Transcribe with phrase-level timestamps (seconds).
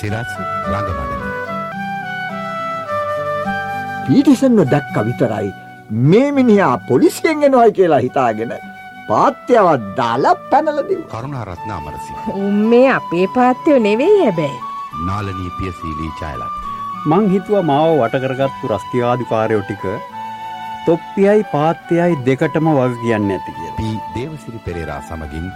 [0.00, 0.30] සිරස්
[0.72, 1.24] රඟමඩල.
[4.06, 5.48] පීටිසන්ව දැක්ක විතරයි
[6.10, 8.54] මේ මිනිහා පොලිසියෙන් එනොයි කියලා හිතාගෙන
[9.08, 11.00] පාත්‍යවත් දාලා පැනලදිව.
[11.12, 12.12] කරුණාරත්න අමරසි.
[12.46, 14.60] උම්මේ අපේ පාත්තයෝ නෙවෙයි හැබැයි.
[15.08, 16.54] නාලනී පියසීලී චයලත්.
[17.10, 19.84] මං හිතුව මාව වටකරගත්තු රස්තිවාධිකාරයෝ ටික
[20.86, 23.72] තොප්පියයි පාත්‍යයයි දෙකටම වග කියන්න ඇති කිය.
[23.80, 25.50] පී දේවසිරි පෙරේරා සමගින්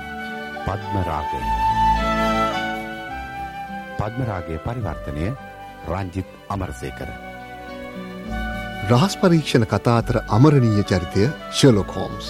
[4.05, 4.59] පද්මරාගය.
[4.59, 5.27] පද්මරාගේ පරිවර්තනය
[5.89, 7.09] රංජිත් අමරසේකර.
[8.91, 12.27] රහස් පරීක්ෂණ කතා අතර අමරණීය චරිතය ශලොක් හෝම්ස්.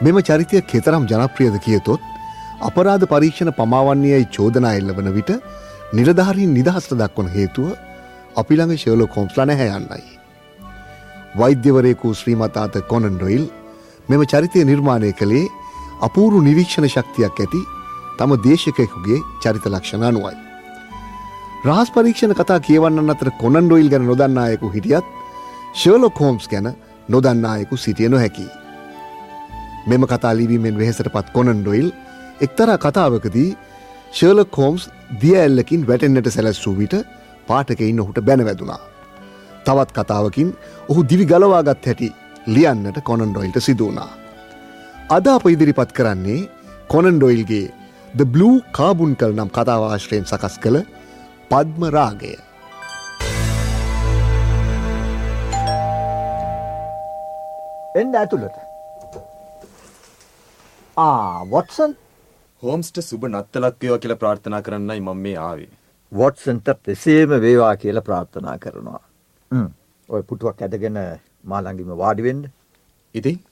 [0.00, 2.00] මෙම චරිතය කෙතරම් ජනප්‍රියද කියතොත්
[2.60, 5.30] අපරාධ පරීක්ෂණ පමාවන්නේයයි චෝදනා එල්ල වන විට
[5.92, 7.76] නිරධාරීන් නිදහස්ට දක්වන හේතුව
[8.36, 10.18] අපි ළඟ ශලොක් හෝම්ස්ලා නැහැ යන්නයි.
[11.40, 13.50] වෛද්‍යවරයකු ශ්‍රීමතාත කොනන් ඩොයිල්
[14.08, 15.46] මෙම චරිතය නිර්මාණය කළේ
[16.02, 17.66] අපූරු නිරීක්ෂණ ශක්තියක් ඇති
[18.18, 20.49] තම දේශකයකුගේ චරිත ලක්ෂණ අනුවයි.
[21.68, 25.08] රහස් පරීක්ෂණ කතා කියවන්න අතර කොනන් ඩොයිල් ගැන නොදන්නායකු හිටියත්
[25.80, 26.68] ශර්ලොක් හෝම්ස් ගැන
[27.08, 28.46] නොදන්නායකු සිටිය නොහැකි.
[29.88, 31.88] මෙම කතා ලිවීමෙන් වෙහෙසට පත් කොනන් ඩොයිල්
[32.46, 33.50] එක්තරා කතාවකදී
[34.18, 34.86] ශර්ලොක් හෝම්ස්
[35.22, 36.94] දිය ඇල්ලකින් වැටෙන්න්නට සැලැස්සූ විට
[37.48, 38.80] පාටකයින් ඔහුට බැනවැදුනා.
[39.66, 40.54] තවත් කතාවකින්
[40.88, 42.08] ඔහු දිවි ගලවාගත් හැටි
[42.46, 44.08] ලියන්නට කොනන් ඩොයිල්ට සිදුවනා.
[45.16, 46.48] අද අප ඉදිරිපත් කරන්නේ
[46.88, 47.66] කොනන් ඩොයිල්ගේ
[48.16, 50.80] ද බ්ලූ කාබුන් කල් නම් කතාවාශ්‍රයෙන් සකස් කළ
[51.52, 52.28] පද්ම රාගය.
[58.00, 58.58] එන්න ඇතුළට.
[60.96, 61.96] ආ වොටසන්
[62.62, 65.68] හෝම්ස්ට සුබ නත්තලක්වයෝ කියල ප්‍රාර්ථනා කරන්නයි මම මේ ආවේ.
[66.12, 69.02] වොටසන්ට එසේම වේවා කියලා ප්‍රාර්ථනා කරනවා.
[69.50, 69.68] හ්ම්.
[70.08, 71.02] ඔය පුටුවක් ඇදගෙන
[71.54, 72.46] මාළඟිම වාඩිවෙන්න.
[73.14, 73.42] ඉතින්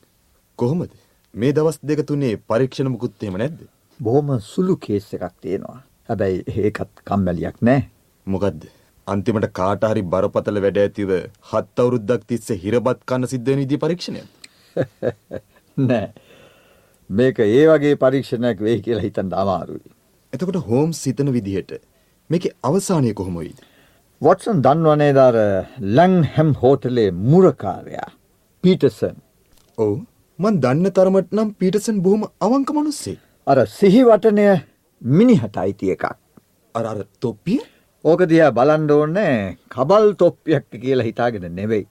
[0.59, 0.95] කොහොමද
[1.35, 3.61] මේ දවස් දෙක තුනේ පරීක්ෂණ මුකුත් එහෙම නැද්ද?
[4.01, 5.79] බොහොම සුළු කේස් එකක් තියෙනවා.
[6.09, 7.85] හැබැයි ඒකත් කම්මැලියක් නෑ.
[8.27, 8.65] මොකද්ද?
[9.07, 11.13] අන්තිමට කාට හරි බරපතල වැඩ ඇතිව
[11.51, 14.29] හත් අවුරුද්දක් තිස්සේ හිරබත් කන්න සිද්ධ වෙන විදිහේ පරීක්ෂණයක්.
[15.89, 16.09] නෑ.
[17.11, 19.87] මේක ඒ වගේ පරීක්ෂණයක් වෙයි කියලා හිතන්න අමාරුයි.
[20.33, 21.73] එතකොට හෝම්ස් හිතන විදිහට
[22.31, 23.61] මේකේ අවසානය කොහොම වෙයිද?
[24.23, 25.37] වොටසන් දන්නවනේ දාර
[25.97, 28.09] ලැන්හැම් හෝටලේ මුරකාරයා
[28.65, 29.17] පීටර්සන්.
[29.79, 29.95] ඔව්.
[30.39, 33.19] මන් දන්න තරමට නම් පීටර්සන් බොහොම අවංක මිනිස්සෙක්.
[33.47, 34.47] අර සිහිවටනය
[35.03, 36.05] මිනිහට අයිති එකක්.
[36.75, 37.61] අර අර තොප්පිය?
[38.05, 41.87] ඕක දිහා බලන්න ඕනේ කබල් තොප්පියක් කියලා හිතාගෙන නෙවෙයි.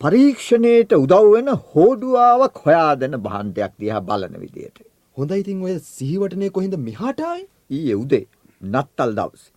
[0.00, 4.78] පරීක්ෂණයට උදව් වෙන හෝඩුවාවක් හොයා දෙන භාණ්ඩයක් දිහා බලන විදියට.
[5.16, 7.46] හොඳයි ඉතින් ඔය සිහිවටනේ කොහෙන්ද මෙහාට ආවේ?
[7.70, 8.24] ඊයේ උදේ
[8.62, 9.52] නත්තල් දවසේ.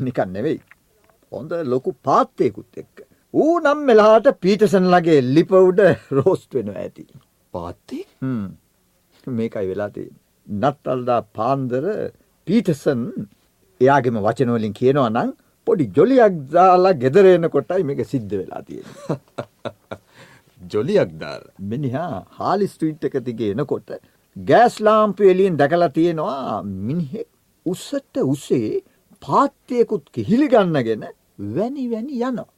[0.00, 0.60] නිකන් නෙවෙයි.
[1.32, 2.96] හොඳ ලොකු පාත්තයකුත් එක්ක.
[3.34, 5.80] ඌ නම් මෙලාට පීටර්සන් ලගේ ලිප උඩ
[6.18, 7.06] රෝස්ට් වෙනවා ඇති.
[7.54, 8.04] පාත්තේ?
[8.22, 8.46] හ්ම්.
[9.26, 10.22] මේකයි වෙලා තියෙන්නේ.
[10.46, 11.84] නත්තල්දා පාන්දර
[12.46, 13.00] පීටර්සන්
[13.80, 15.30] එයාගේම වචන වලින් කියනවා නම්
[15.66, 19.16] පොඩි ජොලියක් දාලා ගෙදර එනකොටයි මේක සිද්ධ වෙලා තියෙන්නේ.
[20.72, 21.54] ජොලියක් දාලා.
[21.72, 23.90] මිනිහා හාලි ස්ට්‍රීට් එක දිගේ එනකොට
[24.36, 27.28] ගෑස් ලාම්පු එළියෙන් දැකලා තියෙනවා මිනිහෙක්
[27.66, 28.70] උස්සට උසේ
[29.22, 31.04] පාත්‍යයකුත් කිහිලි ගන්නගෙන
[31.56, 32.48] වැනි වැනි යනවා.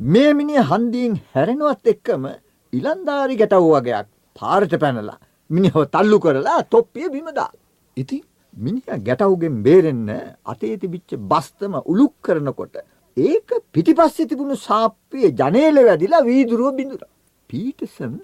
[0.00, 2.24] මේ මිනිහ හන්දියෙන් හැරෙනවත් එක්කම
[2.72, 5.20] ඉලන්දාරි ගැටව් වගේක් පාරට පැනලා
[5.50, 7.62] මිනිහව තල්ලු කරලා තොප්පිය බිම දාලා.
[7.96, 8.27] ඉතින්
[8.58, 10.08] මිනිහා ගැටවුගෙන් බේරෙන්න
[10.44, 12.76] අතේ තිබිච්ච බස්තම උලුක් කරනකොට
[13.16, 17.10] ඒක පිටිපස්සේ තිබුණු සාප්පියේ ජනේලෙ වැදිලා වීදුරුව බිඳුනා.
[17.50, 18.14] පීටර්සන්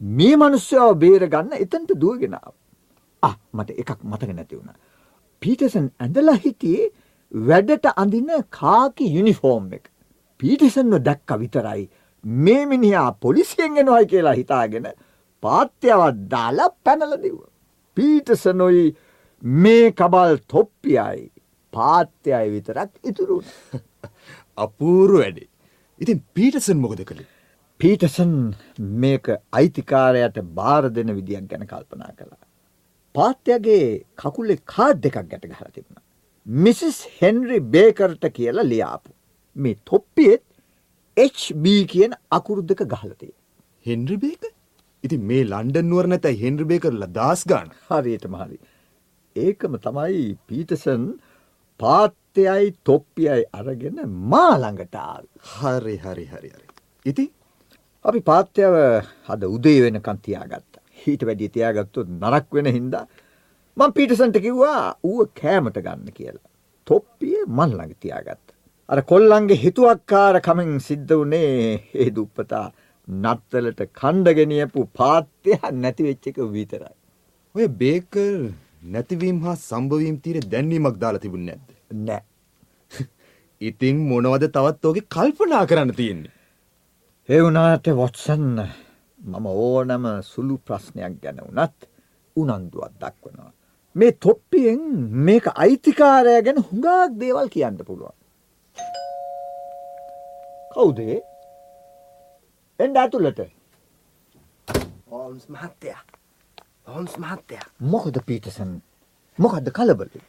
[0.00, 2.56] මේ මිනිස්සයව බේරගන්න එතනට දුවගෙන ආවා.
[3.22, 4.78] ආ මට එකක් මතක නැති වුණා.
[5.42, 6.90] පීටර්සන් ඇඳලා හිටියේ
[7.34, 9.84] වැඩට අඳින කාකි යුනිෆෝම් එක.
[10.40, 11.84] පීටර්සන්ව දැක්ක විතරයි
[12.24, 14.88] මේ මිනිහා පොලිසියෙන් එනවයි කියලා හිතාගෙන
[15.42, 17.50] පාත්‍යවත් දාලා පැනලා දිව්වා.
[17.96, 18.84] පීටර්සන්ොයි
[19.42, 21.30] මේ කබල් තොප්පියයි
[21.72, 23.80] පාත්‍යයි විතරක් ඉතුරු වුණා.
[24.64, 25.48] අපූර්ව වැඩේ.
[26.00, 27.28] ඉතින් පීටර්සන් මොකද කළේ?
[27.80, 28.34] පීටර්සන්
[28.78, 32.44] මේක අයිතිකාරයට බාර දෙන විදියක් ගැන කල්පනා කළා.
[33.14, 36.04] පාත්‍යගේ කකුලේ කාඩ් එකක් ගැට ගහලා තිබුණා.
[36.46, 39.10] මිසිස් හෙන්රි බේකර්ට කියලා ලියාපු.
[39.56, 40.42] මේ තොප්පියෙත්
[41.16, 43.44] HB කියන අකුරු දෙක ගහලා තියෙනවා.
[43.86, 44.50] Henry Baker?
[45.04, 47.70] ඉතින් මේ ලන්ඩන් නුවර නැතයි හෙන්රි බේකර්ලා දාස් ගන්න.
[47.88, 48.58] හරියටම හරි.
[49.44, 51.04] ඒකම තමයි පීටර්සන්
[51.80, 53.98] පාත්‍යයයි තොප්පියයි අරගෙන
[54.32, 54.96] මා ළඟට.
[55.52, 56.66] හරි හරි හරි හරි.
[57.06, 57.30] ඉතින්
[58.04, 58.74] අපි පාත්‍යව
[59.32, 60.84] අද උදේ වෙනකන් තියාගත්තා.
[61.06, 63.06] ඊට වැඩිය තියාගත්තොත් නරක වෙන හින්දා
[63.76, 66.46] මම පීටර්සන්ට කිව්වා ඌව කෑමට ගන්න කියලා.
[66.86, 68.56] තොප්පිය මන් ළඟ තියාගත්තා.
[68.88, 71.50] අර කොල්ලන්ගේ හිතුවක්කාර කමෙන් සිද්ධ වුණේ
[71.94, 72.66] ඒ දුප්පතා
[73.08, 76.94] නත්තලට කණ්ඩ ගෙනියපු පාත්‍ය නැති වෙච්ච එක විතරයි.
[77.54, 78.40] ඔය බේකර්
[78.82, 81.70] නැතිවීම හා සම්භවීම් තීරේ දැන්වීමක් දාලා තිබුණේ නැද්ද?
[82.06, 82.22] නෑ.
[83.60, 86.32] ඉතින් මොනවද තවත් ඕකේ කල්පනා කරන්න තියෙන්නේ.
[87.28, 88.44] ඒ වුණාට වොට්සන්
[89.20, 91.88] මම ඕනම සුළු ප්‍රශ්නයක් ගැන වුණත්
[92.36, 93.52] උනන්දුවක් දක්වනවා.
[93.96, 94.84] මේ තොප්පියෙන්
[95.26, 98.16] මේක අයිතිකාරය ගැන හුඟක් දේවල් කියන්න පුළුවන්.
[100.74, 101.18] කවුදේ
[102.78, 103.40] එන්ඩ ඇතුළට
[105.10, 106.17] හෝම්ස් මහත්තයා
[106.88, 107.66] හෝම්ස් මහත්තයා.
[107.92, 108.70] මොකද පීටසන්
[109.38, 110.20] මොකක්ද කලබලි?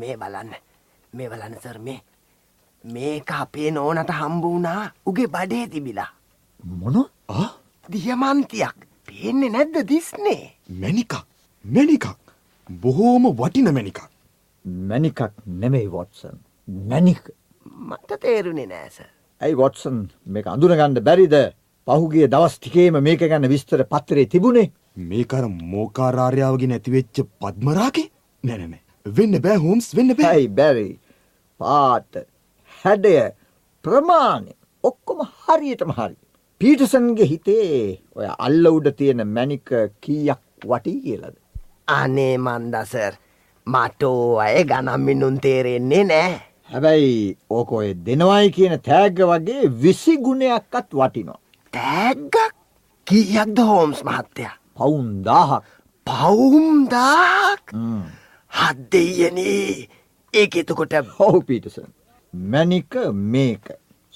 [0.00, 0.52] මේ බලන්න.
[1.12, 2.00] මේ බලන්න සර් මේ.
[2.84, 4.82] මේක අපේ නෝනට හම්බ වුණා.
[5.06, 6.10] උගේ බඩේ තිබිලා.
[6.80, 6.96] මොන?
[7.28, 7.48] ආ?
[7.88, 8.78] දියමන්තියක්.
[9.06, 10.40] පේන්නේ නැද්ද දිස්නේ
[10.82, 11.14] මැනිකක්
[11.64, 12.06] මැනිකක්
[12.68, 14.00] බොහෝම වටින මැනිකක්.
[14.88, 15.20] මැනිකක්
[15.60, 16.40] නෙමෙයි වොටසන්.
[16.90, 17.30] මැනික
[17.90, 18.98] මට තේරුණේ නෑස
[19.40, 20.02] ඇයි වොටසන්?
[20.26, 21.36] මේක අඳුනගන්න බැරිද?
[21.88, 28.10] පහුගේ දවස් ටිකේම මේක ගැන විස්තර පත්තරේ තිබුණේ මේකර මෝකාරාර්යාවගේ නැතිවෙච්ච පද්මරාගේ?
[28.44, 30.30] නැනැනෑ වෙන්න බෑ හෝම්ස් වෙන්න බෑ.
[30.30, 30.86] ඇයි බැරි.
[31.60, 32.22] පාට
[32.84, 33.12] හැඩය
[33.84, 34.54] ප්‍රමාණය
[34.84, 36.16] ඔක්කොම හරියටම හරි.
[36.60, 39.70] පීටසන්ගේ හිතේ ඔය අල්ල උඩ තියෙන මැනික
[40.00, 41.36] කීයක් වටී කියලද.
[41.98, 43.14] අනේ මන්දසර්
[43.66, 46.36] මටෝ අය ගනම්මිනුන් තේරෙන්නේ නෑ.
[46.72, 51.40] හැබැයි ඕක ඔය දෙනවයි කියන තෑග්ග වගේ විසි ගුණයක්කත් වටිනවා.
[51.72, 52.36] තෑග්ගක්?
[53.06, 55.64] කීයක්ද හෝම්ස් මහත්තයා පවුන් දාහක්
[56.06, 57.74] පවුම්දාක්
[58.52, 59.88] හද්දෙයනේ
[60.34, 61.90] ඒක එතකොට හෝ පිටසන්.
[62.34, 63.66] මැනික මේක.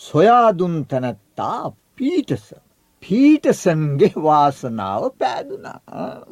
[0.01, 2.47] සොයාදුන් තැනැත්තා පීටස.
[3.03, 5.81] පීටසන්ගේ වාසනාව පෑදුනා.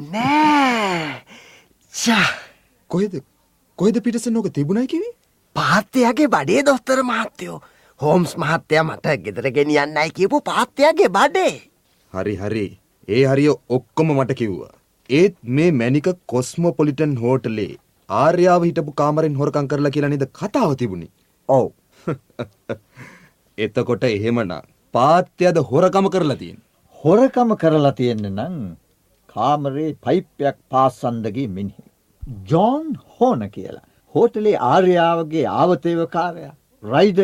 [0.07, 1.23] නෑ.
[2.91, 3.15] කොහෙද?
[3.79, 5.11] කොහෙද පිටස නොක තිබුණයි කිවි
[5.57, 7.61] පාත්තයාගේ බඩේ දොස්තර මහත්තයෝ.
[8.01, 11.55] හෝම්ස් මහත්තය මට ගෙදර ගෙනියන්නයි කියපු පාත්තයාගේ බඩේ.
[12.13, 12.67] හරි හරි
[13.09, 14.73] ඒ හරිය ඔක්කොම මට කිව්වා.
[15.11, 17.71] ඒත් මේ මැනික කොස්මොපොලිටන් හෝටලේ
[18.09, 21.13] ආර්යාව හිටපු කාමරෙන් හොරකං කරලා කියලා නේද කතාව තිබුණේ.
[21.49, 21.67] ඔව්.
[23.59, 24.55] එතකොට එහෙමනම්
[24.95, 26.61] පාත්‍යද හොරකම කරලා තියෙන.
[26.99, 28.57] හොරකම කරලා තියෙන්නේ නම්
[29.35, 31.85] කාමරේ පයිප්පයක් පාසන්දගේ මිනිහෙ.
[32.51, 33.87] ජෝන් හෝන කියලා.
[34.15, 36.55] හෝටලේ ආර්යාවගේ ආවතේවකාරයා.
[36.83, 37.21] රයිද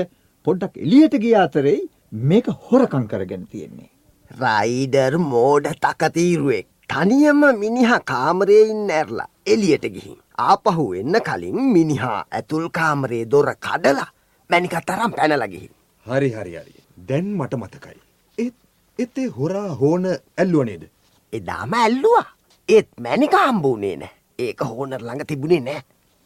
[0.46, 1.82] පොඩ්ඩක් එලියට ගිය අතරෙයි
[2.30, 3.93] මේක හොරකං කරගෙන තියෙන්නේ.
[4.42, 10.18] රයිඩර් මෝඩ තකතීරුවෙක් තනියම මිනිහා කාමරයෙන් ඇරලා එලියට ගිහින්.
[10.38, 14.08] ආපහු එන්න කලින් මිනිහා ඇතුල් කාමරේ දොර කඩලා
[14.50, 15.72] මැනික තරම් පැනලගිහින්.
[16.06, 16.74] හරි හරි හරි.
[17.08, 17.98] දැන් මට මතකයි.
[18.38, 18.54] ඒත්
[18.98, 20.84] එතේ හොරා හෝන ඇල්ලුව නේද.
[21.32, 22.26] එදාම ඇල්ලුවා
[22.68, 25.80] ඒත් මැනික හම්බූනේ නෑ ඒක හෝනර් ළඟ තිබුණේ නෑ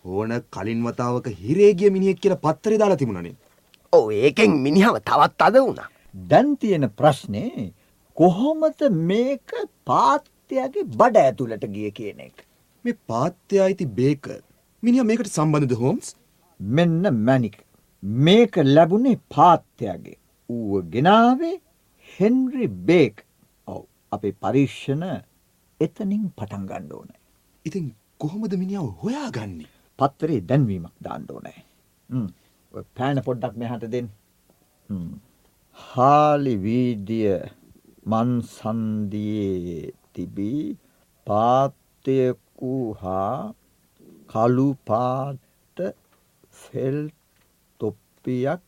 [0.05, 3.37] ඕන කලින් වතාවක හිරේගිය මිනිහෙක් කියලා පත්තරේ දාලා තිබුණනේ.
[3.93, 5.88] ඕ ඒකෙන් මිනිහව තවත් අද වුණා
[6.31, 7.72] දැන් තියෙන ප්‍රශ්නේ
[8.19, 8.81] කොහොමද
[9.11, 9.50] මේක
[9.88, 12.37] පාත්‍යගේ බඩ ඇතුළට ගිය කියන එක.
[12.85, 14.26] මේ පාත්‍ය අයිති බේක
[14.82, 16.09] මිනිහ මේකට සම්බන්ධද හෝම්ස්
[16.61, 17.56] මෙන්න මැනික.
[18.26, 20.19] මේක ලැබුණේ පාත්‍යගේ.
[20.50, 21.56] ඌව ගෙනාවේ
[22.15, 23.25] හෙන්රි බේක්
[23.69, 23.82] ඔව
[24.17, 25.05] අපේ පරීක්ෂණ
[25.81, 27.20] එතනින් පටන් ගණ්ඩ ඕනෑ.
[27.65, 27.87] ඉතින්
[28.23, 29.70] කොහොමද මිනිාව හොයා ගන්නේ.
[29.99, 31.61] පත්තරේ දැන්වීමක් දාණ්ඩ ඕනෑ.
[32.97, 34.11] පෑන පොඩ්ඩක් මෙහට දෙන්.
[35.79, 37.38] හාලි වීදිය
[38.10, 40.62] මන්සන්දියේ තිබී
[41.27, 43.53] පාත්‍යයකු හා
[44.31, 45.79] කළුපාට
[46.53, 46.98] ෆෙල්
[47.81, 48.62] තොප්පියක්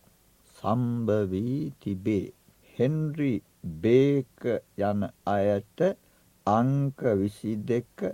[0.59, 2.26] සම්භවී තිබේ.
[2.76, 3.32] හෙන්රි
[3.82, 4.44] බේක
[4.80, 5.80] යන අයට
[6.47, 8.04] අංක විසි දෙක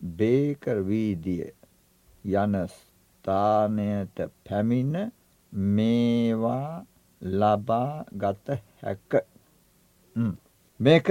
[0.00, 1.48] බේකර් වීදිය
[2.34, 4.96] යන ස්ථානයට පැමිණ
[5.74, 6.84] මේවා
[7.22, 8.46] ලබා ගත
[8.80, 9.12] හැක.
[10.80, 11.08] මේක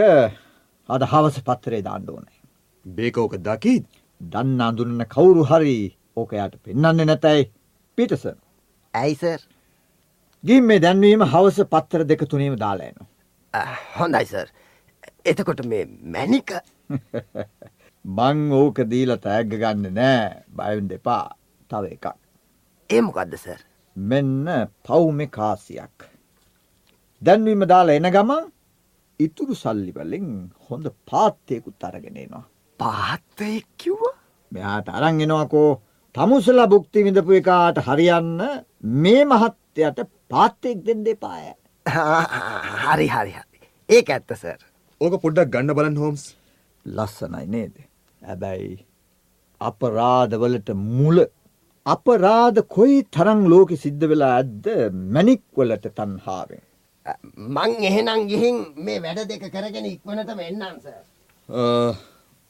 [0.90, 2.38] අද හවස පත්තරේ දාණ්ඩ ඕනෑ.
[2.86, 3.86] බේක ඕක දකිත්
[4.22, 5.76] දන්න අඳුරන්න කවුරු හරි
[6.18, 7.52] ඕකයට පෙන්න්නන්නේ නැතැයි
[7.98, 8.26] පිටස.
[8.94, 9.40] ඇයිසර්
[10.44, 12.98] ගින් මේ දැන්වීම හවස පත්තර දෙක තුනීම දාලෑන.
[13.94, 14.50] හොඳයිසර්
[15.26, 16.58] එතකොට මේ මැනික
[18.18, 21.24] මං ඕක දීල තෑග්ග ගන්න නෑ බයවුන් දෙපා
[21.70, 22.06] තව එකක්.
[22.90, 23.62] ඒමොකක්ද සර්
[23.96, 24.48] මෙන්න
[24.84, 26.10] පවුමෙ කාසියක්.
[27.22, 28.56] දැන්වීම දාලා එන ගමන්
[29.20, 30.28] ඉතුරු සල්ලිවලින්
[30.68, 32.44] හොඳ පාත්තයකුත් අරගෙනනවා.
[32.80, 34.16] පාත්තයෙක් කිව්වා
[34.52, 35.70] මෙයාට අරංගෙනවාකෝ
[36.16, 38.40] තමුසල බුක්ති විඳපු එකාට හරියන්න
[39.04, 40.00] මේ මහත්තයට
[40.32, 41.46] පාත්තෙක් දෙන්න දෙපාය.
[42.86, 43.60] හරි හරි හරි
[43.90, 44.62] ඒක ඇත්ත සර්
[45.02, 46.24] ඕක පොඩ්ඩක් ගන්න බලන් හෝම්ස්
[46.86, 47.76] ලස්සනයි නේද.
[48.22, 48.72] ඇබැයි
[49.62, 51.26] අපරාධවලට මුල
[51.86, 54.66] අපරාධ කොයි තරං ලෝකෙ සිද්ධ වෙලා ඇද්ද
[55.16, 56.64] මැනික්වලට තන්හාාවෙන්.
[57.56, 61.04] මං එහෙනම් ගිහින් මේ වැඩ දෙක කරගෙන ඉක්වනටම එන්නම් සර්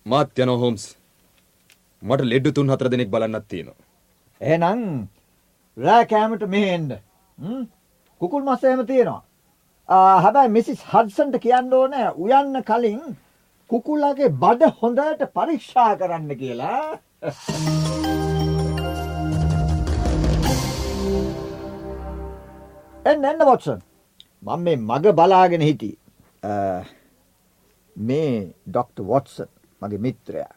[0.06, 0.84] මාත් යන හෝම්ස්
[2.02, 3.80] මට ලෙඩ්ඩු තුන් හතර දෙනෙක් බලන්නත් තියෙනවා.
[4.42, 4.82] එහෙනම්
[5.78, 6.92] රෑ කෑමට මෙහෙන්ද
[7.38, 7.64] හ්ම්?
[8.22, 9.24] කුකුල් මස් එහෙම තියෙනවා.
[10.24, 13.02] හැබැයි මිසිස් හඩ්සන්ට කියන්න ඕනේ උයන්න කලින්
[13.70, 16.82] කුකුලාගේ බඩ හොඳට පරීක්ෂා කරන්න කියලා.
[23.12, 23.80] එන්න එන්න වොට්සන්.
[24.44, 25.92] මම මේ මග බලාගෙන හිටි.
[28.10, 28.32] මේ
[28.68, 29.50] ඩොක්ටර් වොට්සන්
[29.82, 30.54] මගේ මිත්‍රයා.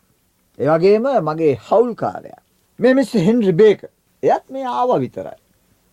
[0.58, 2.42] ඒ වගේම මගේ හවුල්කාරයා.
[2.78, 3.90] මේ මිස් හෙන්රි බේකර්.
[4.22, 5.38] එයත් මේ ආවා විතරයි.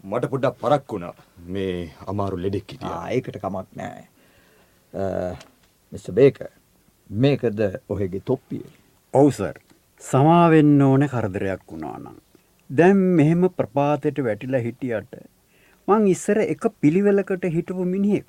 [0.04, 1.16] මට පොඩ්ඩක් පරක් වුණා
[1.56, 1.74] මේ
[2.12, 3.00] අමාරු ලෙඩෙක් හිටියා.
[3.02, 4.04] ආ ඒකට කමක් නෑ.
[5.94, 6.52] මිස්ටර් බේකර්
[7.10, 8.66] මේකද ඔහෙගේ තොප්පිය.
[9.14, 9.58] ඔව් සර්.
[10.02, 12.18] සමාවෙන්න ඕන කරදරයක් වුණා නම්.
[12.70, 15.14] දැන් මෙහෙම ප්‍රපාතයට වැටිලා හිටියට
[15.90, 18.26] මං ඉස්සර එක පිළිවෙලකට හිටපු මිනිහෙක්.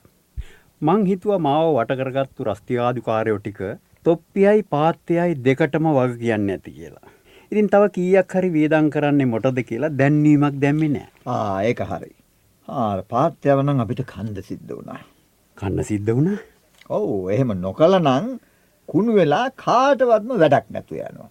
[0.88, 3.60] මං හිතුවා මාව වට කරගත්තු රස්තියාදුකාරයෝ ටික
[4.08, 7.10] තොප්පියයි පාත්තයයි දෙකටම වග කියන්නේ ඇති කියලා.
[7.52, 11.08] ඉතින් තව කීයක් හරි වේදම් කරන්නේ මොටද කියලා දැන්වීමක් දැම්මේ නෑ.
[11.34, 12.12] ආ ඒක හරි.
[12.68, 15.00] ආ පාත්‍යව නම් අපිට කන්ද සිද්ධ වුණා.
[15.58, 16.38] කන්න සිද්ධ වුණා.
[16.96, 18.30] ඔව් එහෙම නොකලනම්
[18.88, 21.30] කුණු වෙලා කාටවත්ම වැඩක් නැතු යනවා.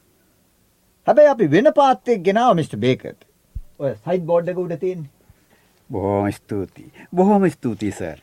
[1.07, 3.21] හැබැයි අපි වෙන පාත්තෙක් ගෙනාව මිස්ටර් බේකර්ට.
[3.81, 5.15] ඔය සයිඩ් බෝඩ් එක උඩ තියෙන්නේ.
[5.91, 6.91] බොහොම ස්තුතියි.
[7.15, 8.19] බොහොම ස්තුතියි සර්.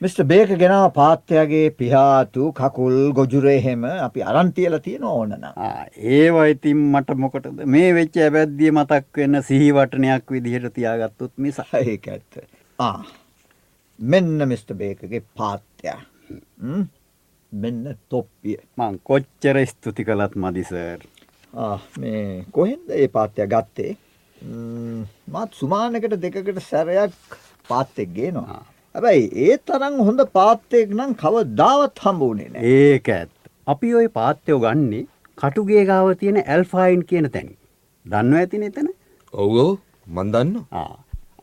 [0.00, 5.52] මිස්ටර් බේකර් ගෙනාව පාත්තයාගේ පිහාතු කකුල් ගොජුරේ හැම අපි අරන් තියලා තියෙන ඕන නම්.
[5.56, 5.86] ආ
[6.18, 11.60] ඒවා ඉතින් මට මොකටද මේ වෙච්ච ඇබැද්දිය මතක් වෙන්න සිහිවටනයක් විදිහට තියාගත්තොත් මිස.
[11.82, 12.40] ඒක ඇත්ත.
[13.98, 16.00] මෙන්න මිස්ටර් බේකර්ගේ පාත්තයා.
[16.62, 16.84] හ්ම්
[17.52, 18.58] මෙන්න තොප්පිය.
[18.78, 21.00] මං කොච්චර ස්තුති කළත් මදි සර්.
[21.64, 23.92] ආ මේ කොහෙන්ද ඒ පාත්තයා ගත්තේ?
[24.42, 25.00] ම්ම්
[25.34, 27.12] මාත් සුමානකට දෙකකට සැරයක්
[27.70, 28.62] පාත්තෙක් ගේනවා.
[28.94, 32.70] හැබැයි ඒ තරම් හොඳ පාත්තෙක් නම් කවදාවත් හම්බ වුණේ නැහැ.
[32.86, 33.34] ඒක ඇත්ත.
[33.72, 35.04] අපි ওই පාත්තයෝ ගන්නේ
[35.38, 37.52] කටුගේ ගාව තියෙන ඇල්ෆයින් කියන තැන.
[38.06, 38.88] දන්නව ඇතිනේ එතන?
[39.34, 39.70] ඔව් ඔව්
[40.06, 40.84] මන් දන්නවා.
[40.84, 40.96] ආ.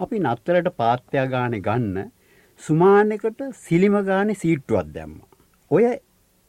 [0.04, 2.12] අපි නත්තරට පාත්තයා ගානේ ගන්න
[2.60, 5.30] සුමානෙකට සිලිම ගානේ සීට්ටුවක් දැම්මා.
[5.72, 5.84] ඔය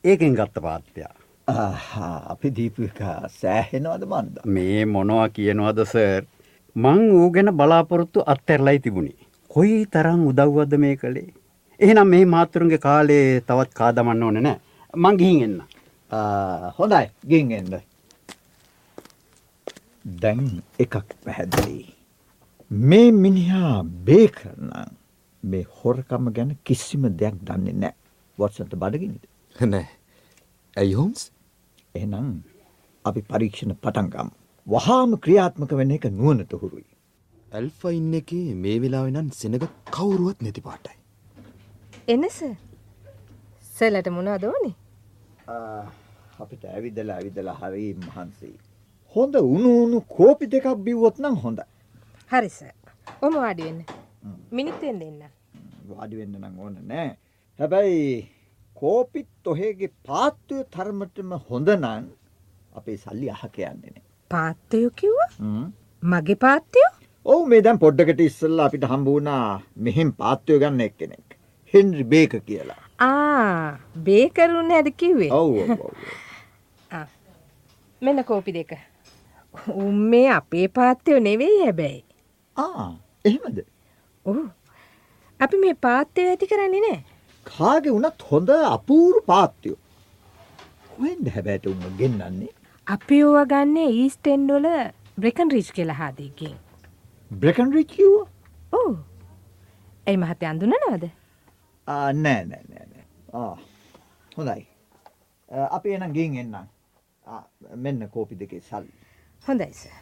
[0.05, 1.15] ඒකෙන් ගත්ත පාත්තයා.
[1.49, 3.05] ආහා අපි දීපු එක
[3.37, 4.43] සෑහෙනවද මන්ද?
[4.57, 6.25] මේ මොනවා කියනවද සර්?
[6.85, 9.19] මං ඌ ගැන බලාපොරොත්තු අත්හැරලයි තිබුණේ.
[9.51, 11.29] කොයි තරම් උදව්වද මේ කළේ.
[11.81, 14.59] එහෙනම් මේ මාතෘන්ගේ කාලේ තවත් කාදමන්න ඕනේ නෑ.
[14.95, 15.59] මං ගිහින් එන්න.
[16.79, 17.75] හොඳයි ගින් එන්න.
[20.23, 21.79] දැන් එකක් පැහැදිලි.
[22.71, 24.73] මේ මිනිහා බේකරන
[25.43, 27.97] මේ හොරකම ගැන කිසිම දෙයක් දන්නේ නැහැ.
[28.39, 29.25] වොට්සන්ට බඩගිනිද?
[29.57, 29.87] නෑ.
[30.77, 31.31] ඇයි හෝම්ස්?
[31.95, 32.29] එහෙනම්
[33.05, 34.38] අපි පරීක්ෂණ පටන් ගමු.
[34.73, 36.89] වහාම ක්‍රියාත්මක වෙන එක නුවණට හුරුයි.
[37.57, 39.55] ඇල්ෆා ඉන්න එකේ මේ වෙලාවේ නම් සෙනග
[39.97, 40.97] කවුරුවත් නැති පාටයි.
[42.15, 42.39] එනස
[43.77, 44.75] සෙලට මොනවද ඕනේ?
[46.43, 48.51] අපිට ඇවිදලා ඇවිදලා හරි මහන්සි.
[49.15, 51.65] හොඳ උණු උණු කෝපි දෙකක් බිව්වොත් නම් හොඳයි.
[52.33, 52.75] හරි සර්.
[53.23, 53.81] ඔම වාඩි වෙන්න.
[54.59, 55.23] මිනිත්තුවෙන් දෙන්න.
[55.93, 57.09] වාඩි වෙන්න නම් ඕන නෑ.
[57.59, 58.29] හැබැයි
[58.83, 62.13] කෝපිත් ඔහේගේ පාත්තුවේ තරමටම හොඳ නම්
[62.81, 64.08] අපේ සල්ලි අහක යන්නේ නෑ.
[64.35, 65.31] පාත්තයෝ කිව්වා?
[66.03, 66.91] මගේ පාත්තයෝ?
[67.27, 71.27] ඔව් මේ දැන් පොඩ්ඩකට ඉස්සෙල්ලා අපිට හම්බ වුණා මෙහෙන් පාත්වය ගන්න එක්කෙනෙක්.
[71.75, 72.83] හෙන්රි බේක කියලා.
[72.99, 75.31] ආ බේකරුන් හැද කිව්වේ?
[75.33, 75.51] ඔව්
[78.05, 78.73] මෙන්න කෝපි දෙක.
[79.87, 82.05] උන් මේ අපේ පාත්තයෝ නෙවෙයි හැබැයි.
[82.57, 82.89] ආ
[83.25, 83.59] එහෙමද?
[84.25, 84.39] ඔව්.
[85.41, 87.05] අපි මේ පාත්තයෝ ඇති කරන්නේ නැහැ.
[87.47, 89.79] කාගේ වුණත් හොඳ අපූරු පාත්වයෝ.
[90.91, 92.55] කොහෙන්ද හැබැයි උන් ගෙන්නන්නේ?
[92.95, 94.67] අපි ඕවා ගන්නේ ඊස්ට් එන්ඩ් වල
[95.23, 96.55] බ්‍රෙකන් රිච් කියලා හාදේකින්.
[97.43, 98.29] බ්‍රෙකන් රිච් කිව්වා?
[98.73, 98.95] ඔව්.
[100.07, 101.05] එයි මහත්තයා අඳුනනවද?
[101.87, 103.05] ආ නෑ නෑ නෑ නෑ.
[103.41, 103.55] ආ
[104.37, 104.65] හොඳයි.
[105.77, 106.73] අපි එනම් ගින් එන්නම්.
[107.25, 107.43] ආ
[107.85, 108.93] මෙන්න කෝපි දෙකේ සල්ලි.
[109.45, 109.93] හොඳයි සර්.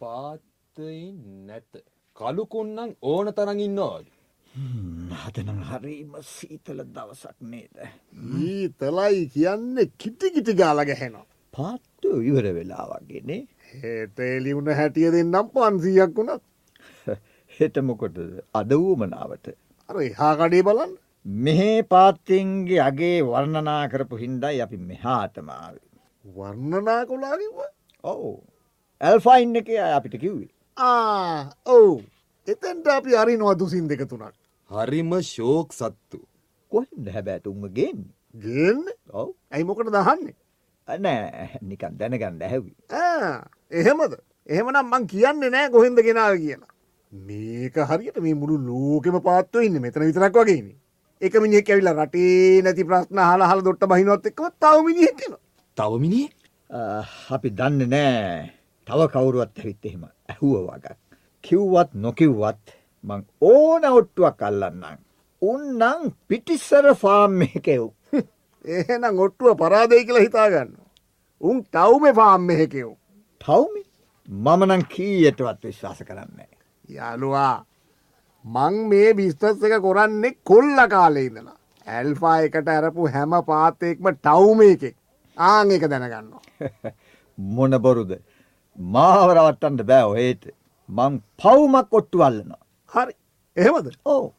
[0.00, 1.84] පාත්තයින් නැත.
[2.16, 4.10] කළු කුන්නම් ඕන තරම් ඉන්නවලු.
[5.26, 7.76] අද නම් හරිම සීතල දවසක් නේද?
[8.48, 11.26] ඊතලයි කියන්නේ කිටි කිටි ගාලා ගැහෙනවා.
[12.20, 13.42] ඉවර වෙලා වගේනේ.
[13.82, 16.42] හෙට එළිවුණ හැටිය දෙන්නම් 500ක් වුණත්.
[17.58, 18.18] හෙට මොකටද?
[18.54, 19.54] අද වුමනාවට.
[19.88, 20.94] අර එහා කඩේ බලන්න.
[21.26, 25.86] මෙහේ පාත්තින්ගේ අගේ වර්ණනා කරපු හින්දායි අපි මෙහාටම ආවේ.
[26.24, 27.70] වර්ණනා කොලා කිව්වා.
[28.04, 28.40] ඔව්.
[29.00, 30.50] ඇල්ෆයින් එකේ අපිට කිව්වේ.
[30.76, 32.02] ආ ඔව්.
[32.48, 34.34] එතෙන්ට අපි අරිනවා දුසින් දෙක තුනක්.
[34.70, 36.20] හරිම ෂෝක් සත්තු.
[36.72, 38.14] කොහෙන්ද හැබැයි උන්ව ගේන්නේ?
[38.34, 38.98] ගේන්නේ?
[39.12, 39.34] ඔව්.
[39.50, 40.34] ඇයි මොකටද දහන්නේ?
[40.88, 42.74] නෑ නිකන් දැනගන්න ඇහැවි.
[42.90, 44.14] ආ එහෙමද?
[44.46, 46.70] එහෙමනම් මං කියන්නේ නෑ කොහෙන්ද ගෙනාවේ කියලා.
[47.12, 50.76] මේක හරියට මේ මුළු ලෝකෙම පාත්ව ඉන්නේ මෙතන විතරක් වගේනේ.
[51.20, 55.40] එක මිනිහෙක් ඇවිල්ලා රටේ නැති ප්‍රශ්න අහලා අහලා දොට්ට බහිනවත් එක්කම තව මිනිහෙක් එනවා.
[55.76, 56.34] තව මිනිහෙක්?
[57.36, 58.50] අපි දන්නේ නෑ.
[58.86, 60.96] තව කවුරුවත් ඇවිත් එහෙම ඇහුව වගක්.
[61.44, 64.98] කිව්වත් නොකිව්වත් මං ඕන ඔට්ටුවක් අල්ලන්නම්.
[65.42, 67.90] උන්නං පිටිස්සර ෆාම් එකෙව්.
[68.64, 70.72] එහෙනම් ඔට්ටුව පරාදයි කියලා හිතාගන්න.
[71.40, 72.90] උන් තවුම පාම් මෙහෙකෙව්.
[73.40, 73.82] තවමි
[74.28, 76.48] මමනං කීයටවත් විශ්වාස කරන්නේ.
[76.88, 77.64] යාළුවා
[78.44, 81.56] මං මේ බිස්තස් එක කොරන්නේ කොල්ල කාලේ ඉඳලා.
[81.86, 84.96] ඇල්ෆා එකට ඇරපු හැම පාතයෙක්ම ටවුම එකෙක්
[85.36, 86.42] ආං එක දැනගන්නවා.
[87.56, 88.12] මොන බොරුද.
[88.78, 90.46] මාවරවට්ටන්ට බෑ ඔහේට.
[90.88, 92.62] මං පවුමක් ඔට්ටු අල්ලනවා.
[92.92, 93.14] හරි
[93.56, 94.34] එහෙමද ඕ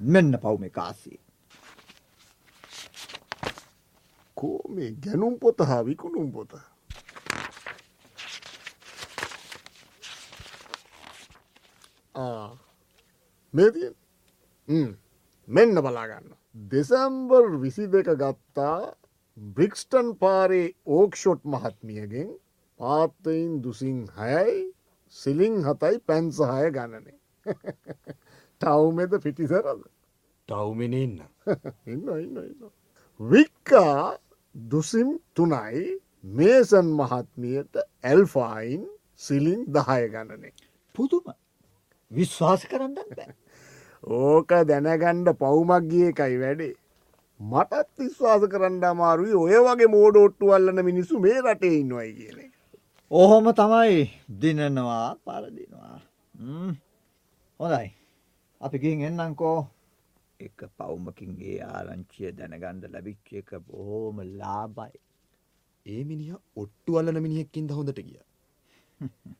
[0.00, 1.18] මෙන්න පවුම කාසී.
[4.38, 6.52] කෝ මේ ගැනුම් පොත හා විකුණුම් පොත.
[13.54, 13.90] මේ තිය
[15.48, 16.32] මෙන්න බලාගන්න.
[16.70, 18.94] දෙසැම්බර් විසි දෙක ගත්තා
[19.36, 22.30] බ්‍රික්ස්ටන් පාරේ ඕක්ෂොට් මහත්මියගෙන්
[22.80, 24.56] පාත්තයින් දුසින් හයයි
[25.14, 27.18] සිලිං හතයි පැන්සහය ගණනේ.
[28.60, 29.82] ටව්මෙද පිටිසරද.
[30.48, 31.20] ටව්මෙන ඉන්න.
[31.86, 32.72] ඉන්න ඉන්න ඉන්න.
[33.20, 34.18] වික්කා
[34.58, 35.82] දුසිම් තුනයි
[36.32, 37.74] මේසන් මහත්මියට
[38.04, 38.82] ඇල්ෆායින්
[39.16, 40.52] සිලින් දහය ගණනේ.
[40.94, 41.32] පුදුම
[42.10, 42.96] විශ්වාස කරන්න.
[44.18, 46.74] ඕක දැනගණ්ඩ පවුමක් ගිය එකයි වැඩේ.
[47.40, 52.52] මටත් විශ්වාස කරන්න අමාරුයි ඔය වගේ මෝඩෝට්ටු අල්ලන මිනිස්සු මේ රටේ ඉන්නවයි කියන එක.
[53.10, 54.10] ඔහොම තමයි
[54.40, 56.00] දිනනවා පරදිනවා.
[57.60, 57.86] හොඳයි.
[58.60, 59.58] අපි ගිහින් එන්නංකෝ
[60.40, 64.98] එක පවුමකින්ගේ ආරංචිය දැනගණ්ඩ ලැබිච්ච එක බොහෝම ලාබයි.
[65.86, 68.20] ඒ මිනිහ ඔට්ටු අල්ලන මිනිහෙක්කින්ද හොඳට ගිය.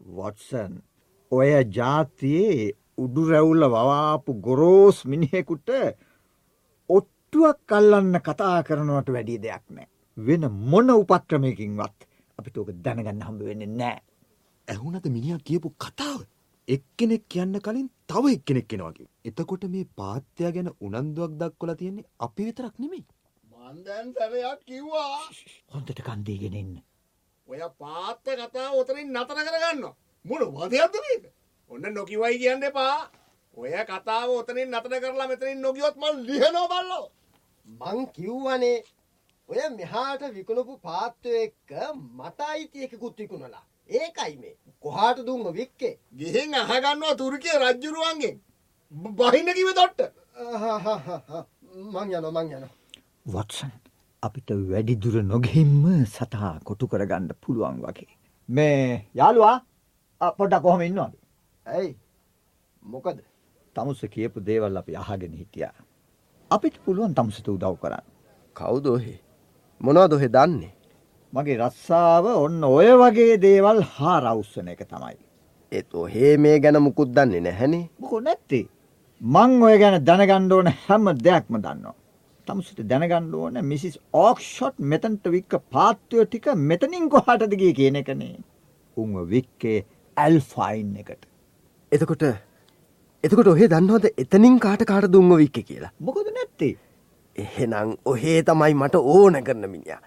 [0.00, 0.78] වොටසන්
[1.32, 5.70] ඔය ජාතියේ උඩු රැවුල්ල වවාපු ගොරෝස් මිනිහෙකුට
[6.90, 9.88] ඔට්ටුවක් කල්ලන්න කතා කරනවට වැඩි දෙයක් නෑ.
[10.16, 13.98] වෙන මොන උපක්‍රමයකින්වත් අපිට ඕක දැනගන්න හම්බ වෙන්නේ නෑ.
[14.68, 16.20] ඇහුනද මිනිහ කියපු කතාව.
[16.68, 19.08] එක්කෙනෙක් කියන්න කලින් තව එක්කෙනෙක් කෙනවාගේ.
[19.24, 23.04] එතකොට මේ පාත්‍යයා ගැන උනන්දුවක් දක්වලා තියෙන්නේ අපි විතරක් නෙමෙයි.
[23.52, 25.18] මන්දැන් සැරයක් කිව්වා
[25.70, 26.74] හොඳට කන්දීගෙන ඉන්න.
[27.48, 29.82] ඔය පාත්ත කතා ඔතරින් නතර කරගන්න
[30.24, 31.24] මුණ වදයක්ද මේක
[31.70, 32.96] ඔන්න නොකිවයි කියන්න එපා
[33.56, 37.06] ඔය කතාව ඔතනින් නතර කරලා මෙතනින් නොගියොත් මල් ලිහනෝ බල්ලෝ
[37.66, 38.78] මං කිව්වනේ
[39.48, 41.70] ඔය මෙහාට විකුණපු පාත්ව එක්ක
[42.16, 44.56] මට අයිතියකකුත් විකුණලා ඒකයි මේ.
[44.82, 45.94] කොහාට දුන්න වික්කේ?
[46.18, 48.36] ගිහින් අහගන්නවා තුරකිය රජ්ජුරුවන්ගෙන්.
[49.18, 50.00] බහින්න කිව දොට්ට.
[51.94, 52.64] මං යන මං යන
[53.26, 53.72] වොටසන්
[54.22, 58.12] අපිට වැඩිදුර නොගෙහිම්ම සතා කොටු කරගන්න පුළුවන් වගේ.
[58.48, 59.56] මේ යාළුවා
[60.38, 61.14] පොඩ්ඩක් කොහොම ඉන්නවාද.
[61.66, 61.90] ඇයි?
[62.82, 63.18] මොකද?
[63.76, 65.74] තමුස කියපු දේවල් අපි අහගෙන හිටියා.
[66.50, 68.06] අපිට පුළුවන් තමුසට උදව් කරන්න.
[68.56, 69.14] කවුදොහෙ
[69.80, 70.72] මොනවද ඔහෙ දන්නේ
[71.32, 75.14] මගේ රස්සාාව ඔන්න ඔය වගේ දේවල් හා රෞස්සන එක තමයි.
[75.72, 78.66] ඒත් ඔහේ මේ ගැන මුකුත් දන්නේ නැහැනේ මොකො නැත්තේ.
[79.20, 81.94] මං ඔය ගැන දැනගණ්ඩ ඕන හැම දෙයක්ම දන්නවා.
[82.46, 88.36] තමුසට දැනගණ්ඩ ඕන මිසිස් ඕක්ෂොට් මෙතන්ට වික්ක පාත්වයෝ ටික මෙතනින් කොහටද ගිය කියන එකනේ.
[88.96, 89.78] උන්ව වික්කේ
[90.16, 91.22] ඇල්ෆයින් එකට.
[91.92, 92.28] එතකොට
[93.24, 96.74] එතකොට ඔහේ දන්නවද එතනින් කාට කාට දුම්ම වික්ක කියලා මොකොද නැත්තේ.
[97.36, 100.00] එහෙනම් ඔහේ තමයි මට ඕන කරන මිනිිය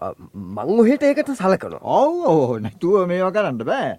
[0.00, 3.90] මං ඔහෙට ඒකට සලකනවා ඔව් ඕ නැතුව මේවා කරන්න බෑ.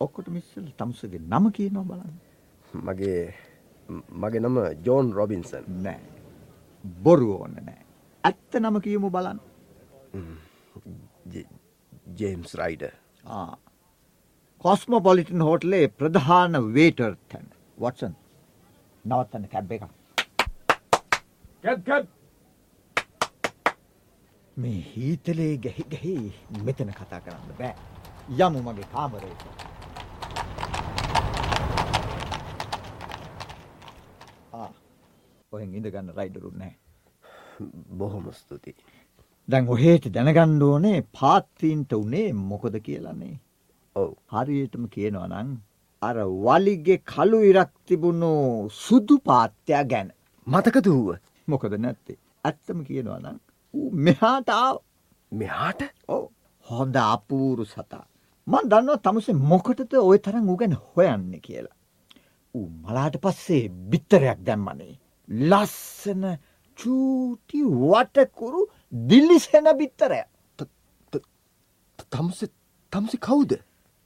[0.00, 2.14] ඔක්කොට මිස්සල් තමුසගේ නම කියනවා බලන්න.
[2.86, 3.20] මගේ
[4.22, 6.00] මගේ නම ජෝන් රොබින්සන් නෑ.
[7.04, 7.80] බොරු ඕන්න නෑ.
[8.24, 9.40] ඇත්ත නම කියමු බලන්න.
[12.18, 12.84] ජේම්ස් රයිඩ
[14.64, 17.46] කොස්ම පොලිටන් හෝටලේ ප්‍රධාන වේටර් තැන
[17.78, 18.14] වටසන්
[19.04, 19.82] නවත්තන්න කැබ් එක
[24.62, 26.14] මේ හීතලේ ගැහි ගැහි
[26.66, 27.74] මෙතන කතා කරන්න බෑ.
[28.38, 29.42] යමු මගේ කාමරයට
[34.52, 34.68] ආ,
[35.52, 36.74] ඔහෙන් ඉඳගන්න රයිඩරුත් නෑ
[38.00, 38.74] බොහොම ස්තුති
[39.48, 43.34] දැන් ඔහේට දැනගණ්ඩ ඕනේ පාත්තීන්ට උනේ මොකොද කියලන්නේ
[43.96, 44.10] ඔව්.
[44.34, 45.56] හරියටම කියනවා නං
[46.02, 46.16] අර
[46.46, 48.30] වලිගේ කළු ඉරක් තිබුණු
[48.84, 50.10] සුදු පාත්‍යයා ගැන.
[50.46, 51.08] මතක දූව
[51.48, 52.18] මොකද නැත්තේ?
[52.44, 53.38] ඇත්තම කියනවා නම්
[53.74, 54.76] මෙහාට ආව.
[55.32, 55.82] මෙහාට?
[56.08, 56.32] ඕ
[56.66, 58.04] හොඳ අපූරු සතා.
[58.46, 61.76] මන් දන්නවා තමුසේ මොකටද ඔය තරම් ඌ ගැන හොයන්න කියලා.
[62.54, 64.98] ඌ මලාට පස්සේ බිත්තරයක් දැම්මනේ.
[65.28, 66.24] ලස්සන
[66.78, 68.60] චූටි වටකුරු
[69.08, 70.22] දිල්ලිසෙන බිත්තරය
[72.10, 72.44] තමුස
[72.92, 73.52] තමුසි කවුද?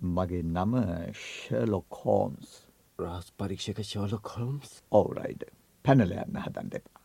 [0.01, 0.73] මගේ නම
[1.15, 2.51] ශලොක් හෝම්ස්
[2.99, 5.45] රාස් පරීක්ෂක ශෝල කොල්ම්ස් ඔවරයිඩ
[5.85, 7.03] පැනල යන්න හදන් දෙපා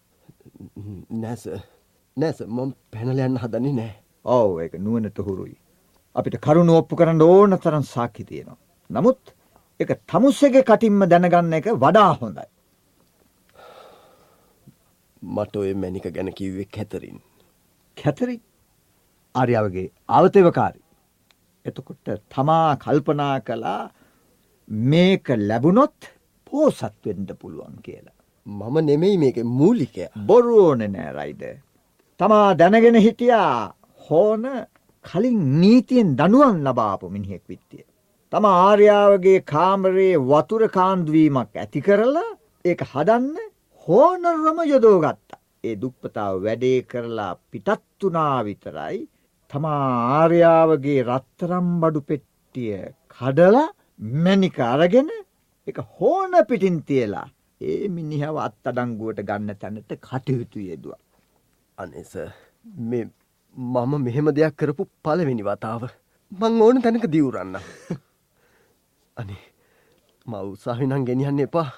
[1.18, 1.44] නැස
[2.18, 5.56] නැස මොම් පැනලයන්න හදන්නේ නෑ ඔව ඒක නුවනට හුරුයි.
[6.16, 8.58] අපිට කරුණු ඔප්පු කරන්න ඕන තරම් සාකි තියෙනවා.
[8.90, 9.22] නමුත්
[9.80, 12.48] ඒක තමුස්සගේ කටින්ම දැනගන්න එක වඩා හොඳයි.
[15.36, 17.22] මට ඔය මැනික ගැන කිව්වෙ කැතරින්.
[17.98, 18.36] කැතරි
[19.36, 20.82] ආර්යාවගේ ආවතේවකාරි.
[21.66, 23.82] එතකොට තමා කල්පනා කළා
[24.92, 26.12] මේක ලැබුණොත්
[26.48, 28.18] පෝසත් වෙන්න පුළුවන් කියලා.
[28.46, 30.04] මම නෙමෙයි මේක මූලිකය.
[30.26, 31.44] බොරු ඕනේ නෑ රයිද.
[32.20, 33.74] තමා දැනගෙන හිටියා
[34.06, 34.46] හෝන
[35.06, 37.84] කලින් නීතියෙන් දනුවන් ලබාපු මිනිහෙක් විත්තිය.
[38.34, 42.32] තම ආර්යාවගේ කාමරයේ වතුර කාන්දුවීමක් ඇති කරලා
[42.66, 43.38] ඒක හදන්න
[43.88, 45.42] හෝනර්වම යොදෝගත්තා.
[45.64, 49.00] ඒ දුප්පතාව වැඩේ කරලා පිටත් වනා විතරයි
[49.52, 49.86] තමා
[50.18, 52.76] ආර්යාවගේ රත්තරම් බඩු පෙට්ටිය
[53.16, 53.68] කඩලා
[54.24, 55.10] මැනික අරගෙන
[55.68, 57.28] එක හෝන පිටින් තියලා
[57.62, 61.04] ඒ මිනිහව අත් අඩංගුවට ගන්න තැනට කටයුතු යෙදවා.
[61.78, 62.14] අනෙස
[62.84, 63.04] මේ
[63.56, 65.84] මම මෙහෙම දෙයක් කරපු පළවෙනි වතාව
[66.32, 67.60] මං ඕන තැනක දිවුරන්න.
[69.20, 69.44] අනේ
[70.26, 71.70] ම උත්සාහිනං ගෙනියන්න එපා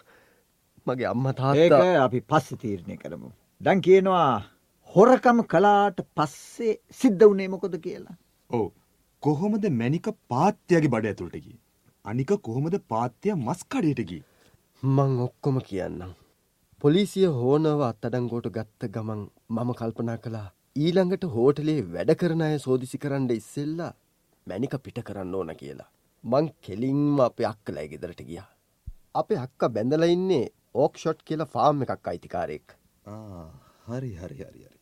[0.87, 3.29] මගේ අම්ම ඒක තාත්තා අපි පස්ස තීරණය කරමු.
[3.61, 4.41] දැන් කියනවා
[4.89, 8.15] හොරකම කලාට පස්සේ සිද්ධ වනේ මොකොද කියලා.
[8.49, 8.65] ඔව්
[9.23, 11.59] කොහොමද මැනික පාත්‍යයාගේ බඩ ඇතුළට ගියේ?
[12.05, 14.25] අනික කොහොමද පාත්‍යයා මස් කඩේට ගියේ?
[14.83, 16.15] මං ඔක්කොම කියන්නම්.
[16.81, 19.21] පොලිසිය හෝනව අත්තඩංගෝට ගත්ත ගමන්
[19.55, 20.45] මම කල්පනා කළා
[20.83, 23.89] ඊළඟට හෝටලේ වැඩ කරන අය සෝදිසි කරන්න ඉස්සෙල්ලා
[24.47, 25.87] මැනික පිට කරන්න ඕන කියලා.
[26.23, 28.47] මං කෙලින්ම අපේ අක්කලයි ගෙදරට ගියා.
[29.21, 30.45] අපේ අක්ක බැඳලා ඉන්නේ
[30.83, 32.67] ඕක්ෂොට් කියලා ෆාම් එකක් අයිතිකාරයෙක්.
[33.89, 34.79] හරි හරි හරි හරි.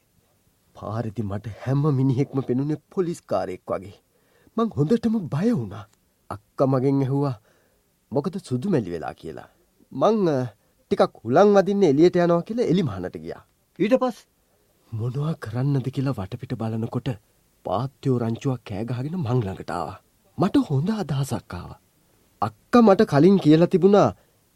[0.75, 3.95] පාරෙදි මට හැම මිනිහෙක්ම පෙනුනේ පොලිස්කාරයෙක් වගේ.
[4.57, 5.85] මං හොඳටම බය වුණා.
[6.29, 7.35] අක්ක මගෙන් ඇහුවා
[8.11, 9.49] මොකද සුදු මැලි වෙලා කියලා.
[9.91, 10.47] මං
[10.91, 13.41] ටිකක් හුලං වදින්න එළියට යනවා කියලා එලිමහනට ගියා.
[13.79, 14.17] ඊට පස්
[14.91, 17.09] මොනවා කරන්නද කියලා වටපිට බලනකොට
[17.65, 19.97] පාත්‍යෝ රංචුවක් කෑ ගහගෙන මං ළඟට ආවා.
[20.37, 21.79] මට හොඳ අදහසක් ආවා.
[22.41, 24.09] අක්කා මට කලින් කියලා තිබුණා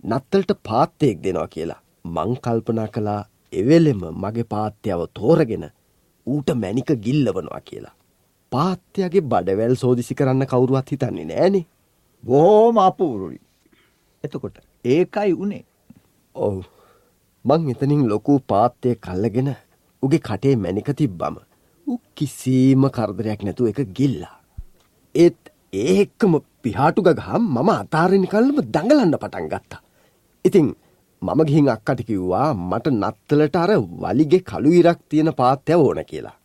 [0.04, 1.82] නත්තලට පාත්තයක් දෙනවා කියලා.
[2.16, 3.22] මං කල්පනා කළා
[3.54, 5.66] එවෙලෙම මගේ පාත්‍යව තෝරගෙන
[6.28, 7.96] ඌට මැනික ගිල්ලවනවා කියලා.
[8.52, 11.66] පාත්‍යගේ බඩවැල් සෝදිසි කරන්න කවුරුවත් හිතන්නේ නෑනේ.
[12.24, 13.42] බෝම අපූරුයි.
[14.24, 15.64] එතකොට ඒකයි උනේ.
[16.36, 16.64] ඔව්.
[17.46, 19.56] මං එතනින් ලොකු පාත්තය කල්ලගෙන
[20.04, 21.36] උගේ කටේ මැනික තිබ්බම.
[21.88, 24.36] උ කිසිීම කරදරයක් නැතුව එක ගිල්ලා.
[25.16, 29.82] ඒත් ඒක්කම පිහාටු ගහම් මම අතාරණි කල්ලම දඟලන්න පටන් ගත්තා.
[30.46, 30.68] ඉතිං
[31.22, 33.72] මම ගිහින් අක්කට කිව්වා මට නත්තලට අර
[34.04, 36.38] වලිගෙ කළු ඉරක් තියෙන පාත්‍ය ඕන කියලා.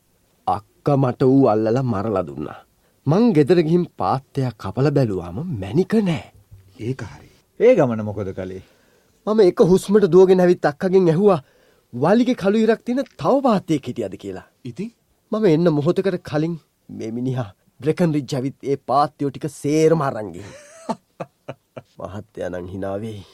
[0.46, 2.60] අක්ක මට වූ අල්ලල මරල දුන්නා.
[3.06, 6.24] මං ගෙදර ගිහින් පාත්තයක් කපල බැලුවාම මැනික නෑ.
[6.80, 7.30] ඒක හරි.
[7.60, 8.75] ඒ ගමන මොකොද කළේ.
[9.26, 11.40] මම එක හුස්මට දුවගෙන ඇවිත් අක්කගෙන් ඇහුවා
[11.92, 14.46] වලිගෙ කළු ඉරක් තියෙන තව පාත්තයක් හිටියද කියලා.
[14.64, 14.90] ඉතින්
[15.32, 16.54] මම එන්න මොහොතකට කලින්
[16.88, 20.46] මේ මිනිහා බ්‍රෙකන් රිජ් ඇවිත් ඒ පාත්‍යයෝ ටික සේරම අරන්ගේ.
[21.98, 23.24] මහත්තයනං හිනාවෙයි.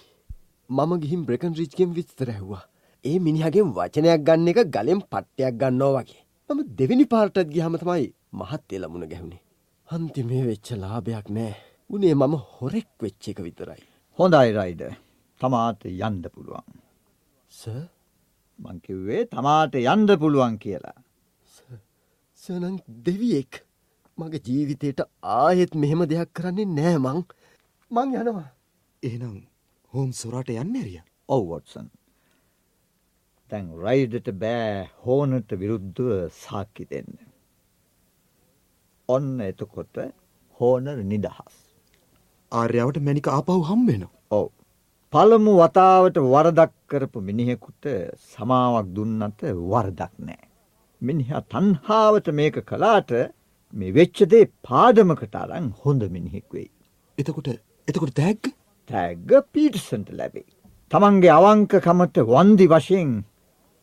[0.70, 2.64] මම ගිහින් බ්‍රෙකන් රිච්ගෙන් විස්තර ඇහුවා.
[3.04, 6.20] ඒ මිනිහගෙන් වචනයක් ගන්න එක ගලෙන් පට්ටයක් ගන්නවා වගේ.
[6.50, 9.44] මම දෙවිනි පාර්ටත් ගිහම තමයි මහත් එලමුණ ගැහුණේ.
[9.88, 11.54] අන්තිමේ වෙච්ච ලාභයක් නෑ.
[11.90, 13.82] උනේ මම හොරෙක් වෙච්ච එක විතරයි.
[14.18, 14.92] හොඳයි රයිඩ.
[15.42, 16.80] තමාට යන්න පුළුවන්.
[17.52, 17.62] ස
[18.58, 20.98] මංකිව්වේ තමාට යන්ඩ පුළුවන් කියලා.
[22.42, 22.76] සනං
[23.06, 23.62] දෙවියෙක්
[24.18, 25.00] මගේ ජීවිතයට
[25.36, 27.24] ආයෙත් මෙහෙම දෙයක් කරන්නේ නෑ මං
[27.90, 28.46] මං යනවා.
[29.02, 29.34] එහෙනම්
[29.92, 31.02] හෝම් සොරට යන්න ඇරිය.
[31.28, 31.90] ඔව් වොටසන්.
[33.50, 37.12] තැන් රයිඩට බෑ හෝනට විරුද්ධව සාක්කි දෙන්න.
[39.08, 40.02] ඔන්න එතකොට
[40.60, 41.54] හෝනර් නිදහස්.
[42.52, 44.04] ආර්යාවට මැනික ආපහු හම්බෙන.
[44.30, 44.48] ඔව්.
[45.12, 47.86] පළමු වතාවට වරදක් කරපු මිනිහෙකුට
[48.28, 50.44] සමාවක් දුන්නට වරදක් නෑ.
[51.02, 53.12] මිනිහා තන්හාාවට මේක කලාට
[53.72, 56.70] මේ වෙච්චදේ පාදමකට අරං හොඳ මිනිහෙක් වෙයි.
[57.18, 57.50] එතකොට
[57.88, 58.48] එතකොට තැග්ග
[58.90, 60.48] තැග්ග පීටසන්ට ලැබේ.
[60.90, 63.12] තමන්ගේ අවංකකමට වන්දි වශයෙන්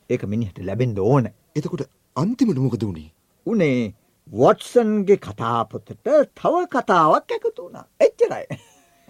[0.09, 1.29] ඒක මිනිහට ලැබෙන්ද ඕන.
[1.55, 3.13] එතකොට අන්තිමට මොකද වුණේ.
[3.45, 3.93] උනේ
[4.31, 5.93] වොට්සන්ගේ කතාපොතට
[6.35, 8.45] තව කතාවක් ඇකතු වුණ එච්චරයි.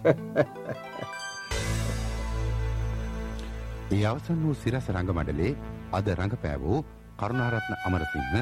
[3.90, 5.50] ඒ අවසන් වූ සිරස රංගමඩලේ
[5.92, 6.78] අද රඟපෑවූ
[7.18, 8.34] කරුණාරත්න අමරසිංහ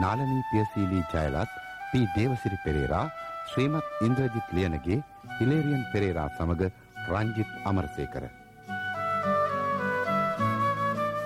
[0.00, 1.58] නාලනී පියසීලී ජයලත්
[1.90, 3.02] පී දේවසිරි පෙරේරා
[3.48, 4.98] ශ්‍රීමත් ඉන්ද්‍රජිත් ලියනගේ
[5.34, 6.64] හිලේරියන් පෙරේරා සමඟ
[7.10, 8.24] රංජිත් අමරසේකර.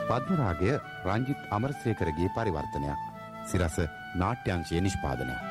[0.09, 0.75] පද්මරාගය
[1.07, 3.09] රංජිත් අමරසේකරගේ පරිවර්තනයක්
[3.47, 3.81] සිරස
[4.17, 5.50] නාට්‍යංශය නිෂ්පාදනයක්.